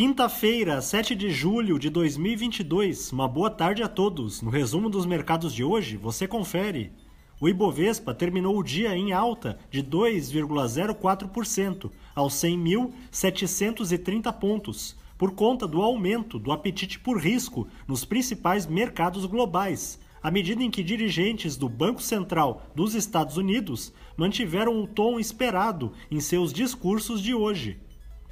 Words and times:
Quinta-feira, 0.00 0.80
7 0.80 1.14
de 1.14 1.30
julho 1.30 1.78
de 1.78 1.90
2022. 1.90 3.12
Uma 3.12 3.28
boa 3.28 3.50
tarde 3.50 3.82
a 3.82 3.88
todos. 3.88 4.40
No 4.40 4.48
resumo 4.48 4.88
dos 4.88 5.04
mercados 5.04 5.52
de 5.52 5.62
hoje, 5.62 5.98
você 5.98 6.26
confere. 6.26 6.90
O 7.38 7.46
Ibovespa 7.46 8.14
terminou 8.14 8.56
o 8.56 8.64
dia 8.64 8.96
em 8.96 9.12
alta 9.12 9.58
de 9.70 9.82
2,04% 9.82 11.90
aos 12.14 12.32
100.730 12.32 14.32
pontos, 14.32 14.96
por 15.18 15.32
conta 15.32 15.68
do 15.68 15.82
aumento 15.82 16.38
do 16.38 16.50
apetite 16.50 16.98
por 16.98 17.20
risco 17.20 17.68
nos 17.86 18.02
principais 18.02 18.66
mercados 18.66 19.26
globais, 19.26 20.00
à 20.22 20.30
medida 20.30 20.64
em 20.64 20.70
que 20.70 20.82
dirigentes 20.82 21.58
do 21.58 21.68
Banco 21.68 22.00
Central 22.00 22.62
dos 22.74 22.94
Estados 22.94 23.36
Unidos 23.36 23.92
mantiveram 24.16 24.82
o 24.82 24.86
tom 24.86 25.20
esperado 25.20 25.92
em 26.10 26.20
seus 26.20 26.54
discursos 26.54 27.20
de 27.20 27.34
hoje. 27.34 27.78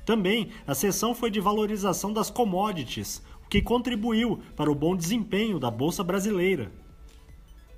Também 0.08 0.48
a 0.66 0.74
sessão 0.74 1.14
foi 1.14 1.30
de 1.30 1.38
valorização 1.38 2.14
das 2.14 2.30
commodities, 2.30 3.22
o 3.44 3.46
que 3.46 3.60
contribuiu 3.60 4.40
para 4.56 4.72
o 4.72 4.74
bom 4.74 4.96
desempenho 4.96 5.58
da 5.58 5.70
Bolsa 5.70 6.02
Brasileira. 6.02 6.72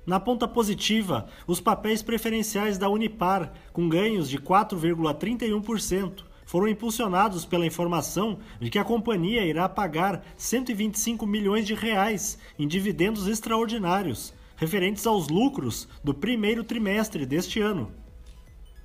Na 0.05 0.17
ponta 0.17 0.47
positiva, 0.47 1.27
os 1.45 1.59
papéis 1.59 2.01
preferenciais 2.01 2.77
da 2.77 2.87
Unipar, 2.87 3.51
com 3.73 3.89
ganhos 3.89 4.29
de 4.29 4.37
4,31%, 4.37 6.23
foram 6.45 6.69
impulsionados 6.69 7.43
pela 7.43 7.65
informação 7.65 8.39
de 8.61 8.69
que 8.69 8.79
a 8.79 8.85
companhia 8.85 9.43
irá 9.43 9.67
pagar 9.67 10.23
125 10.37 11.27
milhões 11.27 11.67
de 11.67 11.73
reais 11.73 12.37
em 12.57 12.65
dividendos 12.65 13.27
extraordinários, 13.27 14.33
referentes 14.55 15.05
aos 15.05 15.27
lucros 15.27 15.85
do 16.01 16.13
primeiro 16.13 16.63
trimestre 16.63 17.25
deste 17.25 17.59
ano. 17.59 17.91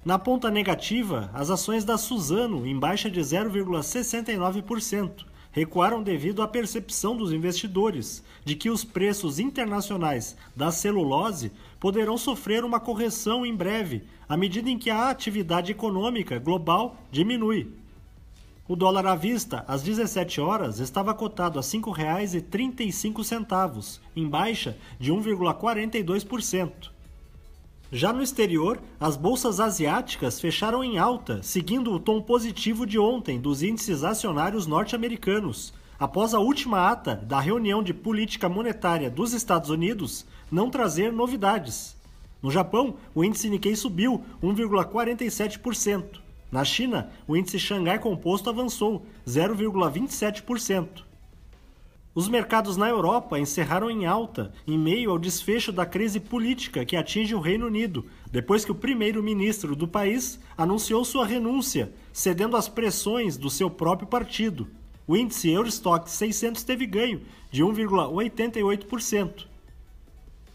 Na 0.06 0.19
ponta 0.20 0.51
negativa, 0.52 1.28
as 1.34 1.51
ações 1.51 1.84
da 1.84 1.98
Suzano, 1.98 2.65
em 2.65 2.79
baixa 2.79 3.10
de 3.10 3.18
0,69%, 3.18 5.24
recuaram 5.51 6.01
devido 6.01 6.43
à 6.43 6.46
percepção 6.46 7.16
dos 7.16 7.32
investidores 7.32 8.23
de 8.45 8.54
que 8.54 8.71
os 8.71 8.84
preços 8.84 9.40
internacionais 9.40 10.37
da 10.54 10.71
celulose 10.71 11.51
poderão 11.80 12.16
sofrer 12.16 12.65
uma 12.65 12.79
correção 12.79 13.45
em 13.45 13.52
breve, 13.52 14.04
à 14.29 14.37
medida 14.37 14.71
em 14.71 14.79
que 14.79 14.90
a 14.90 15.10
atividade 15.10 15.73
econômica 15.73 16.38
global 16.38 16.95
diminui. 17.10 17.74
O 18.68 18.77
dólar 18.77 19.07
à 19.07 19.16
vista, 19.16 19.65
às 19.66 19.82
17 19.82 20.40
horas, 20.40 20.79
estava 20.79 21.12
cotado 21.15 21.59
a 21.59 21.62
R$ 21.62 21.66
5,35, 21.66 23.99
em 24.15 24.29
baixa 24.29 24.79
de 25.01 25.12
1,42%. 25.12 26.95
Já 27.92 28.12
no 28.12 28.20
exterior, 28.20 28.80
as 28.98 29.16
bolsas 29.16 29.60
asiáticas 29.60 30.40
fecharam 30.40 30.82
em 30.82 30.98
alta, 30.98 31.40
seguindo 31.40 31.93
o 31.93 32.01
tom 32.01 32.20
positivo 32.20 32.84
de 32.84 32.98
ontem 32.98 33.40
dos 33.40 33.62
índices 33.62 34.02
acionários 34.02 34.66
norte-americanos, 34.66 35.73
após 35.96 36.34
a 36.34 36.40
última 36.40 36.90
ata 36.90 37.15
da 37.15 37.38
reunião 37.38 37.84
de 37.84 37.95
política 37.95 38.48
monetária 38.48 39.09
dos 39.09 39.32
Estados 39.32 39.70
Unidos 39.70 40.26
não 40.51 40.68
trazer 40.68 41.12
novidades. 41.12 41.96
No 42.43 42.51
Japão, 42.51 42.96
o 43.15 43.24
índice 43.24 43.48
Nikkei 43.48 43.76
subiu 43.76 44.21
1,47%. 44.43 46.21
Na 46.50 46.65
China, 46.65 47.10
o 47.26 47.37
índice 47.37 47.59
Xangai 47.59 48.00
Composto 48.00 48.50
avançou 48.50 49.06
0,27%. 49.26 51.05
Os 52.16 52.28
mercados 52.28 52.78
na 52.78 52.88
Europa 52.88 53.38
encerraram 53.38 53.90
em 53.90 54.06
alta 54.06 54.50
em 54.66 54.78
meio 54.78 55.10
ao 55.10 55.18
desfecho 55.18 55.70
da 55.70 55.84
crise 55.84 56.18
política 56.18 56.82
que 56.82 56.96
atinge 56.96 57.34
o 57.34 57.40
Reino 57.40 57.66
Unido, 57.66 58.06
depois 58.32 58.64
que 58.64 58.72
o 58.72 58.74
primeiro-ministro 58.74 59.76
do 59.76 59.86
país 59.86 60.40
anunciou 60.56 61.04
sua 61.04 61.26
renúncia, 61.26 61.92
cedendo 62.14 62.56
às 62.56 62.70
pressões 62.70 63.37
do 63.37 63.50
seu 63.50 63.68
próprio 63.68 64.09
partido. 64.09 64.66
O 65.06 65.14
índice 65.14 65.50
Eurostock 65.50 66.10
600 66.10 66.62
teve 66.62 66.87
ganho 66.87 67.21
de 67.50 67.62
1,88%. 67.62 69.44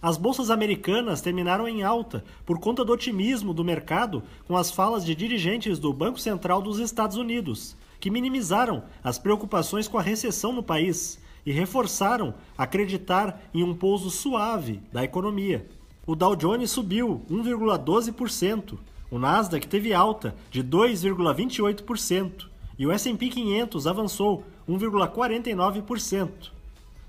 As 0.02 0.18
bolsas 0.18 0.50
americanas 0.50 1.22
terminaram 1.22 1.68
em 1.68 1.84
alta 1.84 2.26
por 2.44 2.58
conta 2.58 2.84
do 2.84 2.92
otimismo 2.92 3.54
do 3.54 3.64
mercado 3.64 4.24
com 4.48 4.58
as 4.58 4.72
falas 4.72 5.06
de 5.06 5.14
dirigentes 5.14 5.78
do 5.78 5.94
Banco 5.94 6.20
Central 6.20 6.60
dos 6.60 6.80
Estados 6.80 7.18
Unidos, 7.18 7.78
que 8.00 8.10
minimizaram 8.10 8.82
as 9.04 9.20
preocupações 9.20 9.88
com 9.88 10.00
a 10.00 10.02
recessão 10.02 10.52
no 10.52 10.64
país 10.64 11.22
e 11.46 11.52
reforçaram 11.52 12.34
acreditar 12.58 13.42
em 13.54 13.64
um 13.64 13.76
pouso 13.76 14.10
suave 14.10 14.80
da 14.92 15.04
economia. 15.04 15.68
O 16.06 16.16
Dow 16.16 16.36
Jones 16.36 16.72
subiu 16.72 17.22
1,12%, 17.30 18.78
o 19.10 19.20
Nasdaq 19.20 19.68
teve 19.68 19.94
alta 19.94 20.34
de 20.50 20.64
2,28% 20.64 22.48
e 22.80 22.88
o 22.88 22.92
S&P 22.92 23.30
500 23.30 23.86
avançou 23.86 24.44
1,49%. 24.68 26.30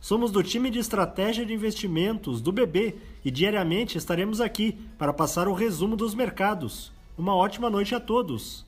Somos 0.01 0.33
do 0.33 0.43
time 0.43 0.69
de 0.69 0.81
estratégia 0.81 1.47
de 1.47 1.55
investimentos 1.55 2.41
do 2.41 2.51
BB 2.51 2.97
e 3.25 3.31
diariamente 3.31 3.97
estaremos 3.97 4.41
aqui 4.41 4.77
para 4.99 5.13
passar 5.13 5.47
o 5.47 5.55
resumo 5.55 5.97
dos 5.97 6.13
mercados. 6.13 6.91
Uma 7.17 7.37
ótima 7.37 7.71
noite 7.71 7.95
a 7.95 8.01
todos. 8.01 8.67